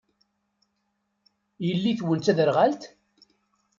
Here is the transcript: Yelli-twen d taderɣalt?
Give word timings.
Yelli-twen 1.65 2.19
d 2.19 2.21
taderɣalt? 2.25 2.81